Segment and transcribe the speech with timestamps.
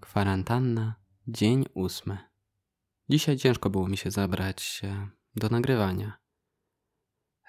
[0.00, 0.94] Kwarantanna,
[1.28, 2.18] dzień ósmy.
[3.08, 4.82] Dzisiaj ciężko było mi się zabrać
[5.36, 6.18] do nagrywania.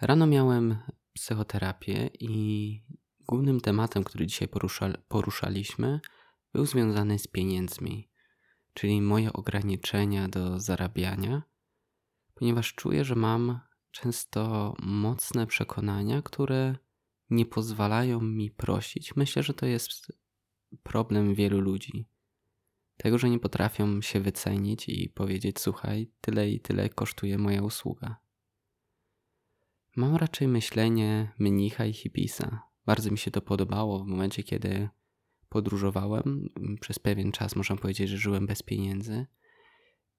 [0.02, 0.78] Rano miałem
[1.14, 2.84] psychoterapię i
[3.20, 6.00] głównym tematem, który dzisiaj porusza, poruszaliśmy,
[6.54, 8.10] był związany z pieniędzmi,
[8.74, 11.42] czyli moje ograniczenia do zarabiania,
[12.34, 16.76] ponieważ czuję, że mam często mocne przekonania, które
[17.30, 19.16] nie pozwalają mi prosić.
[19.16, 20.12] Myślę, że to jest
[20.84, 22.08] problem wielu ludzi.
[22.98, 28.18] Tego, że nie potrafią się wycenić i powiedzieć: Słuchaj, tyle i tyle kosztuje moja usługa.
[29.95, 32.62] Mam raczej myślenie mnicha i hipisa.
[32.86, 34.90] Bardzo mi się to podobało w momencie, kiedy
[35.50, 36.50] podróżowałem.
[36.81, 39.26] Przez pewien czas można powiedzieć, że żyłem bez pieniędzy.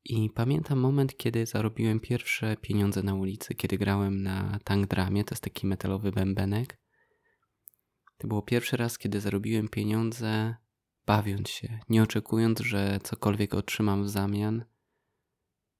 [0.08, 5.34] I pamiętam moment, kiedy zarobiłem pierwsze pieniądze na ulicy, kiedy grałem na tank dramie, to
[5.34, 6.78] jest taki metalowy bębenek.
[8.18, 10.54] To było pierwszy raz, kiedy zarobiłem pieniądze
[11.06, 14.64] bawiąc się, nie oczekując, że cokolwiek otrzymam w zamian.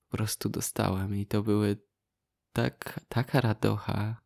[0.09, 1.77] Po prostu dostałem i to były
[2.53, 4.23] tak, taka radocha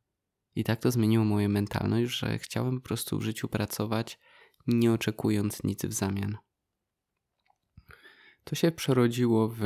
[0.54, 4.18] i tak to zmieniło moją mentalność, że chciałem po prostu w życiu pracować,
[4.66, 6.38] nie oczekując nic w zamian.
[8.44, 9.58] To się przerodziło w,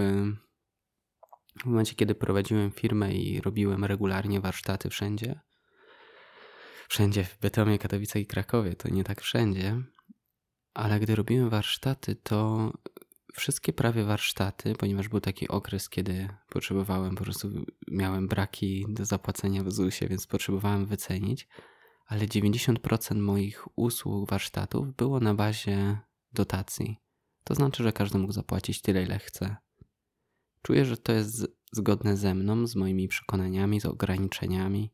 [1.61, 5.41] w momencie, kiedy prowadziłem firmę i robiłem regularnie warsztaty wszędzie.
[6.89, 9.83] Wszędzie w Bytomie, Katowicach i Krakowie, to nie tak wszędzie.
[10.75, 12.73] Ale gdy robiłem warsztaty, to
[13.35, 17.49] wszystkie prawie warsztaty, ponieważ był taki okres, kiedy potrzebowałem, po prostu
[17.89, 21.49] miałem braki do zapłacenia w ZUS-ie, więc potrzebowałem wycenić,
[22.07, 25.99] ale 90% moich usług, warsztatów było na bazie
[26.33, 27.06] dotacji.
[27.47, 29.56] To znaczy, że każdy mógł zapłacić tyle, ile chce.
[30.62, 34.92] Czuję, że to jest zgodne ze mną, z moimi przekonaniami, z ograniczeniami,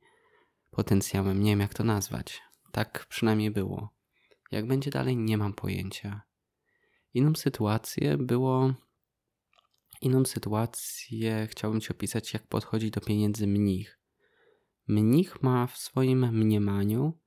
[0.71, 1.43] potencjałem.
[1.43, 2.43] Nie wiem, jak to nazwać.
[2.73, 3.91] Tak przynajmniej było.
[4.51, 6.23] Jak będzie dalej, nie mam pojęcia.
[7.15, 8.75] Inną sytuację było.
[10.01, 13.99] Inną sytuację chciałbym Ci opisać, jak podchodzi do pieniędzy mnich.
[14.89, 17.19] Mnich ma w swoim mniemaniu,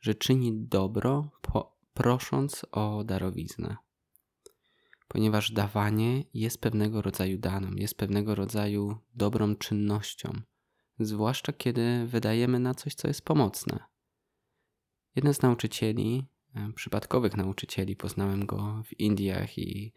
[0.00, 3.76] że czyni dobro, po, prosząc o darowiznę.
[5.12, 10.40] Ponieważ dawanie jest pewnego rodzaju daną, jest pewnego rodzaju dobrą czynnością,
[10.98, 13.78] zwłaszcza kiedy wydajemy na coś, co jest pomocne.
[15.16, 17.96] Jeden z nauczycieli E, przypadkowych nauczycieli.
[17.96, 19.92] Poznałem go w Indiach i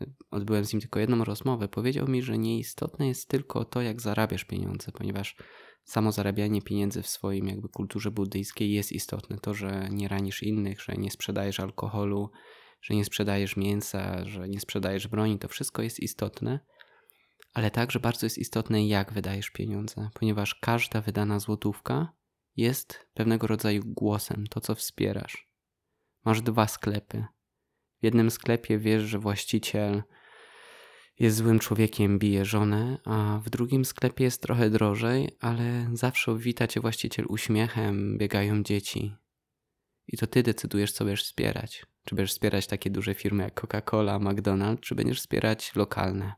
[0.00, 1.68] e, odbyłem z nim tylko jedną rozmowę.
[1.68, 5.36] Powiedział mi, że nieistotne jest tylko to, jak zarabiasz pieniądze, ponieważ
[5.84, 9.38] samo zarabianie pieniędzy w swoim jakby kulturze buddyjskiej jest istotne.
[9.38, 12.30] To, że nie ranisz innych, że nie sprzedajesz alkoholu,
[12.80, 16.60] że nie sprzedajesz mięsa, że nie sprzedajesz broni, to wszystko jest istotne.
[17.54, 22.12] Ale także bardzo jest istotne, jak wydajesz pieniądze, ponieważ każda wydana złotówka
[22.56, 25.48] jest pewnego rodzaju głosem, to co wspierasz.
[26.24, 27.24] Masz dwa sklepy.
[28.00, 30.02] W jednym sklepie wiesz, że właściciel
[31.18, 36.66] jest złym człowiekiem, bije żonę, a w drugim sklepie jest trochę drożej, ale zawsze wita
[36.66, 39.14] cię właściciel uśmiechem, biegają dzieci.
[40.08, 41.86] I to ty decydujesz, co będziesz wspierać.
[42.04, 46.32] Czy będziesz wspierać takie duże firmy jak Coca-Cola, McDonald's, czy będziesz wspierać lokalne.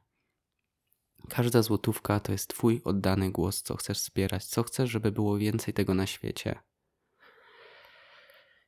[1.28, 5.75] Każda złotówka to jest twój oddany głos, co chcesz wspierać, co chcesz, żeby było więcej
[5.75, 6.59] tego na świecie.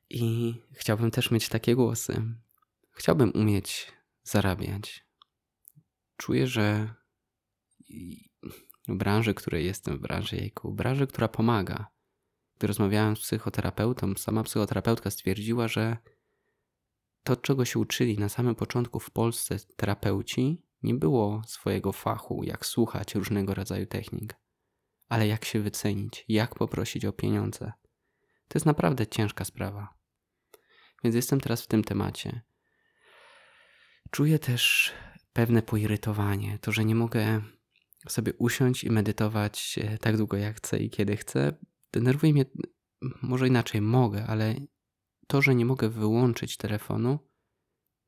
[0.09, 2.21] I chciałbym też mieć takie głosy.
[2.91, 3.91] Chciałbym umieć
[4.23, 5.05] zarabiać.
[6.17, 6.93] Czuję, że
[8.87, 11.92] w branży, której jestem, w branży jejku, branży, która pomaga.
[12.57, 15.97] Gdy rozmawiałem z psychoterapeutą, sama psychoterapeutka stwierdziła, że
[17.23, 22.65] to, czego się uczyli na samym początku w Polsce terapeuci, nie było swojego fachu, jak
[22.65, 24.35] słuchać różnego rodzaju technik,
[25.09, 27.71] ale jak się wycenić, jak poprosić o pieniądze.
[28.47, 29.93] To jest naprawdę ciężka sprawa.
[31.03, 32.41] Więc jestem teraz w tym temacie.
[34.11, 34.93] Czuję też
[35.33, 37.41] pewne poirytowanie, to, że nie mogę
[38.07, 41.53] sobie usiąść i medytować e, tak długo jak chcę i kiedy chcę.
[41.93, 42.45] Denerwuje mnie,
[43.21, 44.55] może inaczej mogę, ale
[45.27, 47.19] to, że nie mogę wyłączyć telefonu,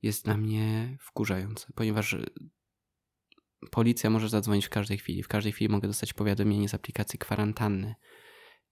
[0.02, 2.18] jest dla mnie wkurzające, ponieważ
[3.72, 5.24] policja może zadzwonić w każdej chwili.
[5.24, 7.96] W każdej chwili mogę dostać powiadomienie z aplikacji kwarantanny.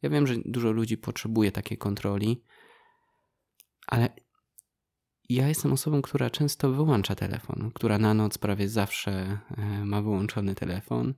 [0.02, 2.44] Ja wiem, że dużo ludzi potrzebuje takiej kontroli,
[3.88, 4.10] ale
[5.30, 10.56] ja jestem osobą, która często wyłącza telefon, która na noc prawie zawsze e, ma wyłączony
[10.56, 11.14] telefon.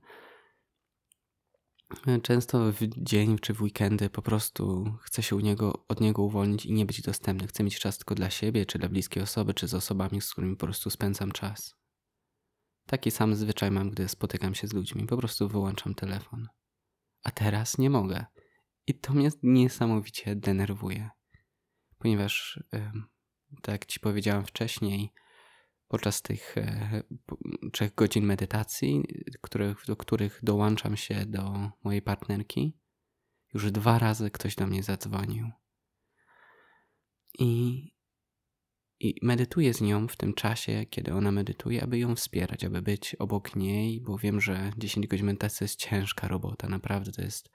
[2.22, 6.72] Często w dzień czy w weekendy po prostu chcę się niego, od niego uwolnić i
[6.72, 7.46] nie być dostępny.
[7.46, 10.56] Chcę mieć czas tylko dla siebie, czy dla bliskiej osoby, czy z osobami, z którymi
[10.56, 11.74] po prostu spędzam czas.
[12.86, 15.06] Taki sam zwyczaj mam, gdy spotykam się z ludźmi.
[15.06, 16.48] Po prostu wyłączam telefon.
[17.22, 18.24] A teraz nie mogę.
[18.86, 21.10] I to mnie niesamowicie denerwuje,
[21.98, 22.64] ponieważ,
[23.62, 25.12] tak jak Ci powiedziałem wcześniej,
[25.88, 27.02] podczas tych e,
[27.72, 29.02] trzech godzin medytacji,
[29.40, 32.78] których, do których dołączam się do mojej partnerki,
[33.54, 35.50] już dwa razy ktoś do mnie zadzwonił.
[37.38, 37.82] I,
[39.00, 43.14] I medytuję z nią w tym czasie, kiedy ona medytuje, aby ją wspierać, aby być
[43.14, 46.68] obok niej, bo wiem, że 10 godzin medytacji jest ciężka robota.
[46.68, 47.50] Naprawdę to jest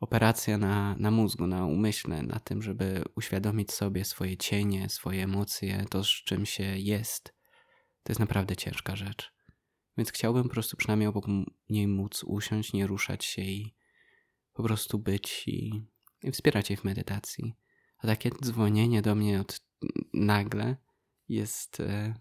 [0.00, 5.84] operacja na, na mózgu, na umyśle, na tym, żeby uświadomić sobie swoje cienie, swoje emocje,
[5.90, 7.41] to z czym się jest.
[8.02, 9.32] To jest naprawdę ciężka rzecz.
[9.96, 11.26] Więc chciałbym po prostu przynajmniej obok
[11.68, 13.74] niej móc usiąść, nie ruszać się i
[14.52, 15.82] po prostu być i,
[16.22, 17.54] i wspierać jej w medytacji.
[17.98, 19.60] A takie dzwonienie do mnie od
[20.12, 20.76] nagle
[21.28, 22.14] jest e,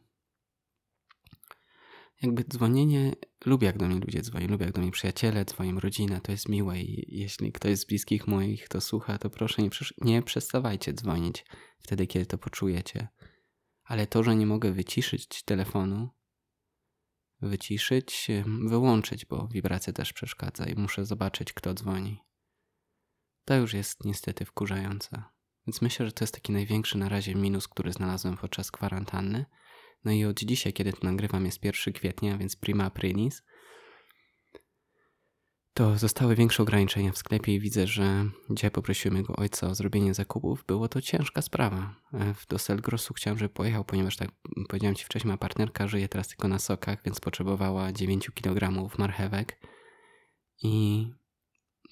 [2.22, 6.20] jakby dzwonienie, lubię jak do mnie ludzie dzwonią, lubię jak do mnie przyjaciele dzwonią, rodzina,
[6.20, 9.70] to jest miłe i jeśli ktoś z bliskich moich to słucha, to proszę nie,
[10.02, 11.46] nie przestawajcie dzwonić
[11.80, 13.08] wtedy, kiedy to poczujecie.
[13.92, 16.10] Ale to, że nie mogę wyciszyć telefonu,
[17.42, 18.28] wyciszyć,
[18.66, 22.20] wyłączyć, bo wibracja też przeszkadza i muszę zobaczyć, kto dzwoni.
[23.46, 25.24] To już jest niestety wkurzające.
[25.68, 29.46] Więc myślę, że to jest taki największy na razie minus, który znalazłem podczas kwarantanny.
[30.04, 33.44] No i od dzisiaj, kiedy to nagrywam, jest 1 kwietnia, więc prima aprilis,
[35.74, 40.14] to zostały większe ograniczenia w sklepie i widzę, że dzisiaj poprosiłem jego ojca o zrobienie
[40.14, 40.64] zakupów.
[40.68, 41.96] Było to ciężka sprawa.
[42.14, 44.30] E, do Selgrosu chciałem, żeby pojechał, ponieważ tak
[44.70, 49.60] powiedziałem Ci wcześniej, ma partnerka żyje teraz tylko na sokach, więc potrzebowała 9 kg marchewek.
[50.64, 51.08] I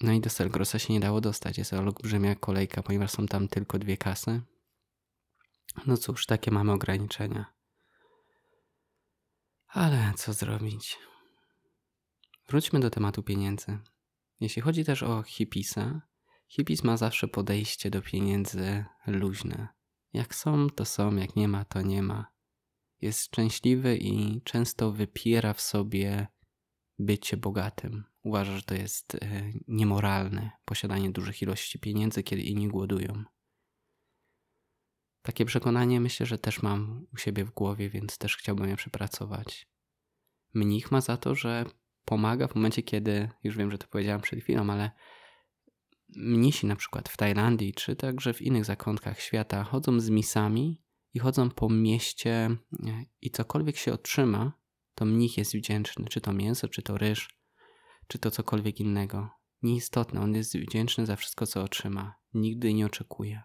[0.00, 1.58] no i do Selgrosa się nie dało dostać.
[1.58, 4.40] Jest olbrzymia kolejka, ponieważ są tam tylko dwie kasy.
[5.86, 7.46] No cóż, takie mamy ograniczenia.
[9.66, 10.98] Ale co zrobić?
[12.50, 13.78] Wróćmy do tematu pieniędzy.
[14.40, 16.02] Jeśli chodzi też o hipisa,
[16.48, 19.68] hipis ma zawsze podejście do pieniędzy luźne.
[20.12, 22.32] Jak są, to są, jak nie ma, to nie ma.
[23.00, 26.26] Jest szczęśliwy i często wypiera w sobie
[26.98, 28.04] bycie bogatym.
[28.22, 29.18] Uważa, że to jest e,
[29.68, 33.24] niemoralne posiadanie dużych ilości pieniędzy, kiedy inni głodują.
[35.22, 39.68] Takie przekonanie myślę, że też mam u siebie w głowie, więc też chciałbym je przepracować.
[40.54, 41.64] Mnich ma za to, że
[42.04, 44.90] pomaga w momencie, kiedy, już wiem, że to powiedziałem przed chwilą, ale
[46.16, 50.82] mnisi na przykład w Tajlandii, czy także w innych zakątkach świata chodzą z misami
[51.14, 52.56] i chodzą po mieście
[53.20, 54.52] i cokolwiek się otrzyma,
[54.94, 57.28] to mnich jest wdzięczny, czy to mięso, czy to ryż,
[58.06, 59.30] czy to cokolwiek innego.
[59.62, 62.14] Nieistotne, on jest wdzięczny za wszystko, co otrzyma.
[62.34, 63.42] Nigdy nie oczekuje.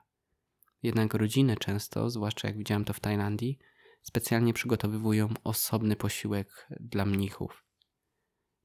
[0.83, 3.59] Jednak rodziny często, zwłaszcza jak widziałem to w Tajlandii,
[4.01, 7.64] specjalnie przygotowywują osobny posiłek dla mnichów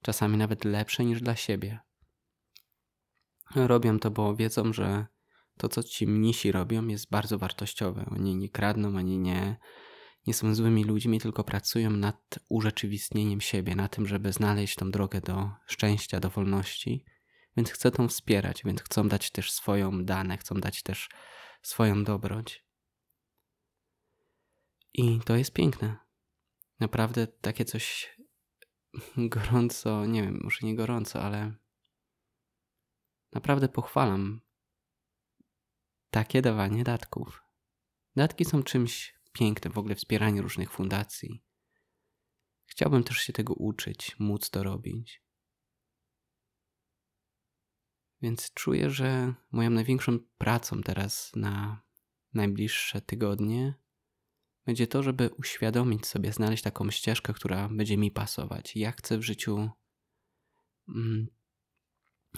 [0.02, 1.80] czasami nawet lepsze niż dla siebie.
[3.54, 5.06] Robią to, bo wiedzą, że
[5.56, 8.06] to, co ci mnisi robią, jest bardzo wartościowe.
[8.10, 9.56] Oni nie kradną, ani nie,
[10.26, 15.20] nie są złymi ludźmi, tylko pracują nad urzeczywistnieniem siebie, na tym, żeby znaleźć tą drogę
[15.20, 17.04] do szczęścia, do wolności.
[17.56, 21.08] Więc chcą tą wspierać, więc chcą dać też swoją dane, chcą dać też
[21.62, 22.64] swoją dobroć.
[24.94, 25.96] I to jest piękne.
[26.80, 28.16] Naprawdę takie coś
[29.16, 31.54] gorąco, nie wiem, może nie gorąco, ale
[33.32, 34.40] naprawdę pochwalam
[36.10, 37.42] takie dawanie datków.
[38.16, 41.44] Datki są czymś pięknym, w ogóle wspieranie różnych fundacji.
[42.66, 45.22] Chciałbym też się tego uczyć, móc to robić.
[48.22, 51.82] Więc czuję, że moją największą pracą teraz na
[52.34, 53.74] najbliższe tygodnie
[54.66, 58.76] będzie to, żeby uświadomić sobie, znaleźć taką ścieżkę, która będzie mi pasować.
[58.76, 59.70] Jak chcę w życiu,
[60.88, 61.26] mm,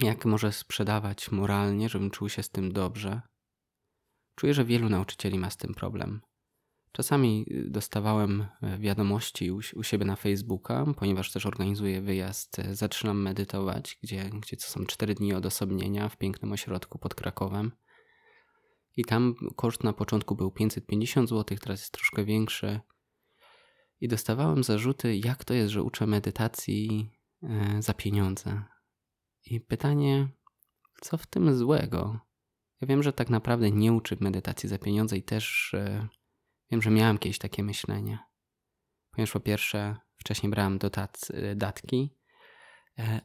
[0.01, 3.21] jak może sprzedawać moralnie, żebym czuł się z tym dobrze.
[4.35, 6.21] Czuję, że wielu nauczycieli ma z tym problem.
[6.93, 12.75] Czasami y, dostawałem e, wiadomości u, u siebie na Facebooka, ponieważ też organizuję wyjazd e,
[12.75, 17.73] Zaczynam medytować, gdzie, gdzie to są cztery dni odosobnienia w pięknym ośrodku pod Krakowem.
[18.97, 22.81] I tam koszt na początku był 550 zł, teraz jest troszkę większy.
[24.01, 27.11] I dostawałem zarzuty, jak to jest, że uczę medytacji
[27.43, 28.63] e, za pieniądze.
[29.47, 30.29] I pytanie,
[31.01, 32.21] co w tym złego?
[32.81, 36.09] Ja wiem, że tak naprawdę nie uczę medytacji za pieniądze i też e,
[36.71, 38.19] wiem, że miałem kiedyś takie myślenie.
[39.11, 42.22] Ponieważ po pierwsze, wcześniej brałem dotac, datki, E,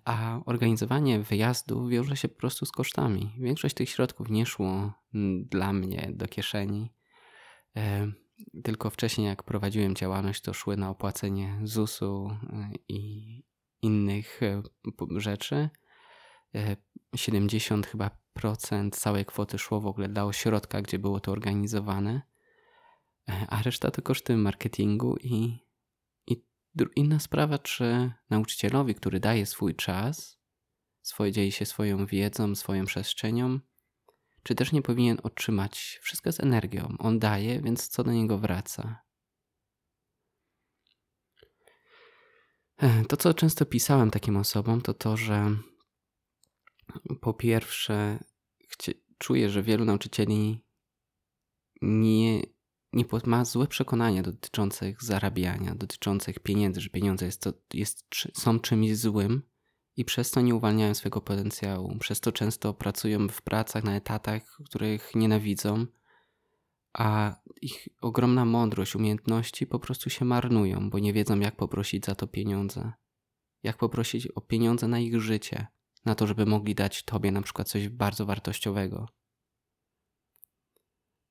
[0.06, 3.34] a organizowanie wyjazdu wiąże się po prostu z kosztami.
[3.40, 6.94] Większość tych środków nie szło mm, dla mnie do kieszeni.
[7.76, 8.12] E,
[8.64, 13.44] tylko wcześniej, jak prowadziłem działalność, to szły na opłacenie ZUS-u e, i
[13.82, 14.42] innych
[15.18, 15.70] rzeczy.
[17.16, 22.22] 70 chyba 90% całej kwoty szło w ogóle dla ośrodka, gdzie było to organizowane,
[23.30, 25.67] e, a reszta to koszty marketingu i
[26.96, 30.40] inna sprawa, czy nauczycielowi, który daje swój czas,
[31.02, 33.60] swoje, dzieli się swoją wiedzą, swoją przestrzenią,
[34.44, 36.96] czy też nie powinien otrzymać wszystko z energią.
[37.00, 39.02] On daje, więc co do niego wraca.
[43.10, 45.58] To, co często pisałem takim osobom, to to, że
[47.22, 48.20] po pierwsze
[49.18, 50.66] czuję, że wielu nauczycieli
[51.82, 52.42] nie,
[52.94, 58.98] nie ma złe przekonania dotyczących zarabiania, dotyczących pieniędzy, że pieniądze jest to, jest, są czymś
[58.98, 59.42] złym
[59.98, 61.98] i przez to nie uwalniają swojego potencjału.
[62.00, 65.86] Przez to często pracują w pracach na etatach, których nienawidzą,
[66.94, 72.16] a ich ogromna mądrość, umiejętności po prostu się marnują, bo nie wiedzą, jak poprosić za
[72.16, 72.92] to pieniądze.
[73.64, 75.68] Jak poprosić o pieniądze na ich życie,
[76.06, 79.08] na to, żeby mogli dać tobie na przykład coś bardzo wartościowego.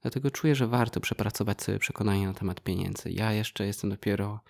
[0.06, 3.10] Dlatego czuję, że warto przepracować sobie przekonanie na temat pieniędzy.
[3.10, 4.40] Ja jeszcze jestem dopiero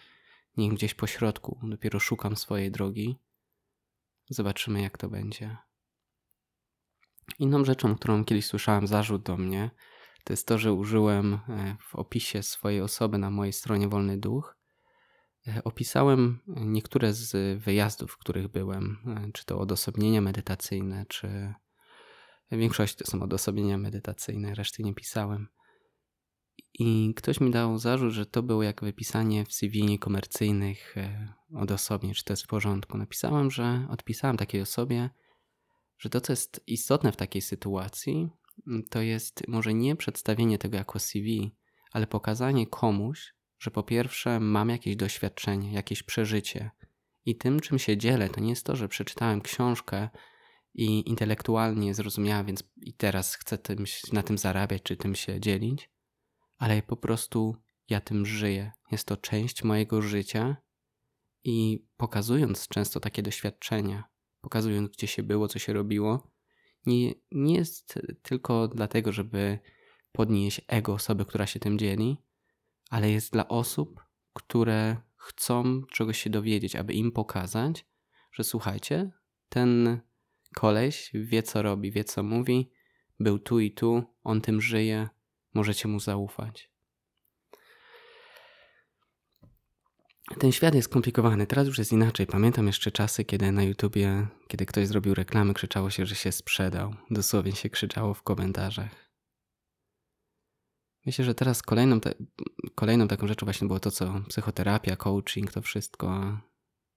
[0.56, 3.16] nie gdzieś po środku, dopiero szukam swojej drogi.
[4.30, 5.56] Zobaczymy, jak to będzie.
[7.38, 9.70] Inną rzeczą, którą kiedyś słyszałem zarzut do mnie,
[10.24, 14.56] to jest to, że użyłem e, w opisie swojej osoby na mojej stronie Wolny Duch.
[15.48, 21.54] E, opisałem niektóre z wyjazdów, w których byłem, e, czy to odosobnienia medytacyjne, czy
[22.50, 25.48] w większości to są odosobnienia medytacyjne, reszty nie pisałem.
[26.78, 30.94] I ktoś mi dał zarzut, że to było jak wypisanie w CV niekomercyjnych
[31.54, 32.98] odosobnień, czy to jest w porządku.
[32.98, 35.10] Napisałem, że odpisałem takiej osobie,
[35.98, 38.28] że to, co jest istotne w takiej sytuacji,
[38.90, 41.56] to jest może nie przedstawienie tego jako CV,
[41.92, 46.70] ale pokazanie komuś, że po pierwsze mam jakieś doświadczenie, jakieś przeżycie
[47.24, 50.08] i tym, czym się dzielę, to nie jest to, że przeczytałem książkę
[50.76, 55.90] i intelektualnie zrozumiałem, więc i teraz chcę tym, na tym zarabiać czy tym się dzielić,
[56.58, 57.56] ale po prostu
[57.88, 58.72] ja tym żyję.
[58.92, 60.56] Jest to część mojego życia
[61.44, 64.04] i pokazując często takie doświadczenia,
[64.40, 66.30] pokazując gdzie się było, co się robiło,
[66.86, 69.58] nie, nie jest tylko dlatego, żeby
[70.12, 72.16] podnieść ego osoby, która się tym dzieli,
[72.90, 74.00] ale jest dla osób,
[74.32, 77.86] które chcą czegoś się dowiedzieć, aby im pokazać,
[78.32, 79.10] że słuchajcie,
[79.48, 80.00] ten
[80.54, 82.70] koleś wie co robi, wie co mówi,
[83.20, 85.08] był tu i tu, on tym żyje,
[85.54, 86.70] możecie mu zaufać.
[90.38, 92.26] Ten świat jest skomplikowany, teraz już jest inaczej.
[92.26, 96.94] Pamiętam jeszcze czasy, kiedy na YouTubie, kiedy ktoś zrobił reklamy, krzyczało się, że się sprzedał.
[97.10, 99.06] Dosłownie się krzyczało w komentarzach.
[101.06, 102.14] Myślę, że teraz kolejną, te,
[102.74, 106.38] kolejną taką rzeczą właśnie było to, co psychoterapia, coaching, to wszystko.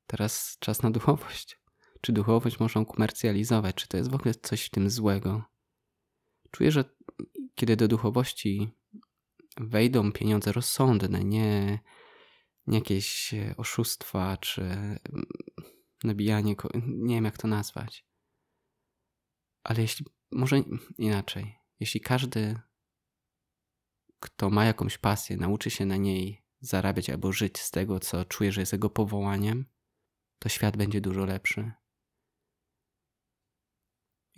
[0.07, 1.58] Teraz czas na duchowość.
[2.01, 3.75] Czy duchowość można komercjalizować?
[3.75, 5.43] Czy to jest w ogóle coś w tym złego?
[6.51, 6.83] Czuję, że
[7.55, 8.69] kiedy do duchowości
[9.57, 11.79] wejdą pieniądze rozsądne, nie
[12.67, 14.99] jakieś e, oszustwa, czy mm,
[16.03, 18.05] nabijanie, nie wiem jak to nazwać.
[19.63, 20.63] Ale jeśli, może
[20.97, 22.59] inaczej, jeśli każdy,
[24.19, 28.51] kto ma jakąś pasję, nauczy się na niej zarabiać albo żyć z tego, co czuje,
[28.51, 29.65] że jest jego powołaniem,
[30.39, 31.71] to świat będzie dużo lepszy.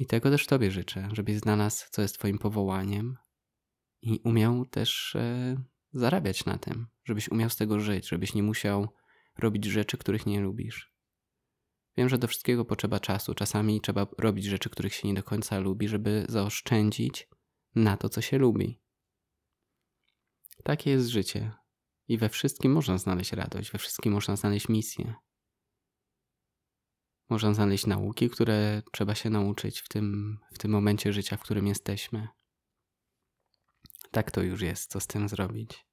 [0.01, 3.17] I tego też Tobie życzę, żebyś znalazł, co jest Twoim powołaniem
[4.01, 8.87] i umiał też e, zarabiać na tym, żebyś umiał z tego żyć, żebyś nie musiał
[9.37, 10.93] robić rzeczy, których nie lubisz.
[11.97, 13.33] Wiem, że do wszystkiego potrzeba czasu.
[13.33, 17.27] Czasami trzeba robić rzeczy, których się nie do końca lubi, żeby zaoszczędzić
[17.75, 18.81] na to, co się lubi.
[20.63, 21.51] Takie jest życie.
[22.07, 25.13] I we wszystkim można znaleźć radość, we wszystkim można znaleźć misję.
[27.31, 31.67] Można znaleźć nauki, które trzeba się nauczyć w tym, w tym momencie życia, w którym
[31.67, 32.27] jesteśmy.
[34.11, 35.85] Tak to już jest, co z tym zrobić.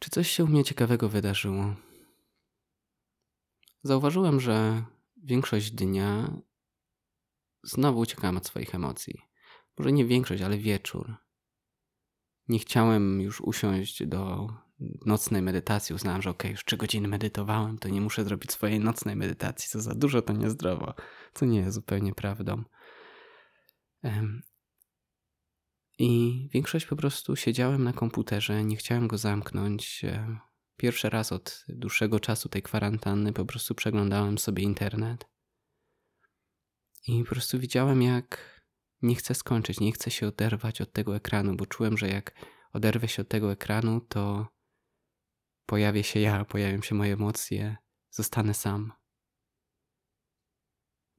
[0.00, 1.76] Czy coś się u mnie ciekawego wydarzyło?
[3.82, 4.84] Zauważyłem, że
[5.16, 6.40] większość dnia
[7.62, 9.14] znowu uciekałem od swoich emocji.
[9.78, 11.14] Może nie większość, ale wieczór.
[12.48, 14.48] Nie chciałem już usiąść do
[15.06, 15.94] nocnej medytacji.
[15.94, 19.68] Uznałem, że ok, już trzy godziny medytowałem, to nie muszę zrobić swojej nocnej medytacji.
[19.68, 20.94] Co za dużo, to niezdrowo.
[21.34, 22.64] Co nie jest zupełnie prawdą.
[25.98, 30.04] I większość po prostu siedziałem na komputerze, nie chciałem go zamknąć.
[30.04, 30.38] E,
[30.76, 35.26] pierwszy raz od dłuższego czasu tej kwarantanny po prostu przeglądałem sobie internet.
[37.08, 38.60] I po prostu widziałem, jak
[39.02, 42.34] nie chcę skończyć, nie chcę się oderwać od tego ekranu, bo czułem, że jak
[42.72, 44.46] oderwę się od tego ekranu, to
[45.66, 47.76] pojawię się ja, pojawią się moje emocje,
[48.10, 48.92] zostanę sam.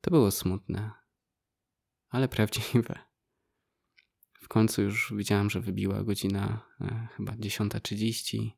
[0.01, 0.91] To było smutne.
[2.09, 2.99] ale prawdziwe.
[4.41, 8.49] W końcu już widziałem, że wybiła godzina e, chyba 10.30,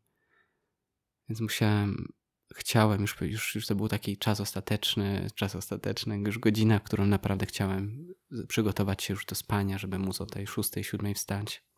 [1.29, 2.13] więc musiałem,
[2.55, 7.46] chciałem, już, już, już to był taki czas ostateczny, czas ostateczny, już godzina, którą naprawdę
[7.46, 8.08] chciałem
[8.48, 11.68] przygotować się już do spania, żeby móc o tej 6-7 wstać.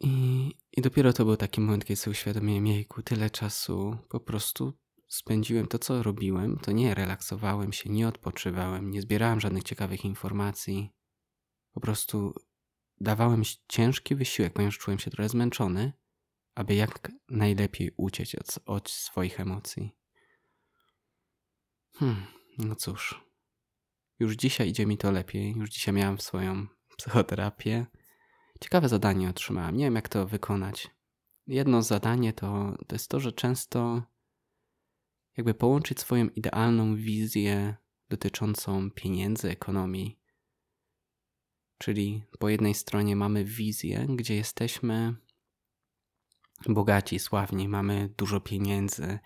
[0.00, 4.78] I, I dopiero to był taki moment, kiedy sobie uświadomiłem, jejku, tyle czasu po prostu
[5.08, 10.90] spędziłem to, co robiłem, to nie relaksowałem się, nie odpoczywałem, nie zbierałem żadnych ciekawych informacji.
[11.72, 12.34] Po prostu
[13.00, 15.92] dawałem ciężki wysiłek, ponieważ czułem się trochę zmęczony,
[16.54, 19.96] aby jak najlepiej uciec od, od swoich emocji.
[21.94, 22.26] Hmm,
[22.58, 23.26] no cóż.
[24.18, 25.54] Już dzisiaj idzie mi to lepiej.
[25.56, 27.86] Już dzisiaj miałem swoją psychoterapię.
[28.60, 29.76] Ciekawe zadanie otrzymałem.
[29.76, 30.90] Nie wiem, jak to wykonać.
[31.46, 34.02] Jedno zadanie to, to jest to, że często
[35.36, 37.76] jakby połączyć swoją idealną wizję
[38.08, 40.18] dotyczącą pieniędzy, ekonomii.
[41.78, 45.14] Czyli po jednej stronie mamy wizję, gdzie jesteśmy
[46.68, 49.18] bogaci, sławni, mamy dużo pieniędzy,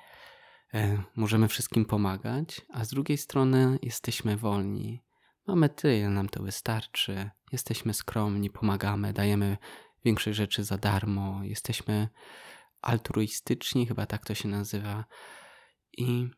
[0.74, 5.04] e, możemy wszystkim pomagać, a z drugiej strony jesteśmy wolni.
[5.46, 9.56] Mamy tyle, nam to wystarczy, jesteśmy skromni, pomagamy, dajemy
[10.04, 12.08] większe rzeczy za darmo, jesteśmy
[12.82, 15.04] altruistyczni, chyba tak to się nazywa.
[15.98, 16.28] I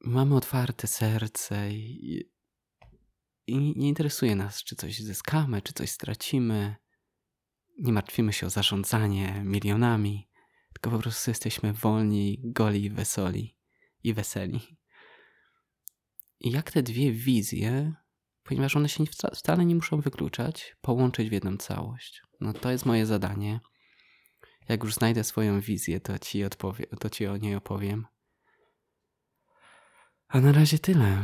[0.00, 2.30] mamy otwarte serce i,
[3.46, 6.76] i nie interesuje nas, czy coś zyskamy, czy coś stracimy.
[7.78, 10.28] Nie martwimy się o zarządzanie milionami,
[10.72, 13.56] tylko po prostu jesteśmy wolni, goli wesoli
[14.02, 14.78] i weseli.
[16.40, 17.94] I jak te dwie wizje,
[18.48, 22.22] ponieważ one się wcale nie muszą wykluczać, połączyć w jedną całość.
[22.40, 23.60] No to jest moje zadanie.
[24.68, 28.06] Jak już znajdę swoją wizję, to ci, odpowie, to ci o niej opowiem.
[30.28, 31.22] A na razie tyle.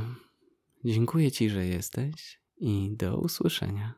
[0.84, 3.94] Dziękuję Ci, że jesteś i do usłyszenia.